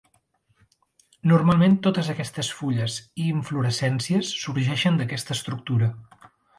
[1.31, 5.97] Normalment totes aquestes fulles i inflorescències sorgeixen d'aquesta estructura.